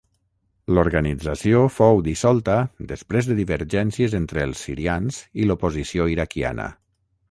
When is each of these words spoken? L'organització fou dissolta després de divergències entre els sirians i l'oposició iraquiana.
L'organització 0.77 1.59
fou 1.75 2.01
dissolta 2.07 2.57
després 2.95 3.31
de 3.31 3.39
divergències 3.43 4.19
entre 4.25 4.45
els 4.51 4.67
sirians 4.69 5.25
i 5.43 5.51
l'oposició 5.51 6.13
iraquiana. 6.19 6.73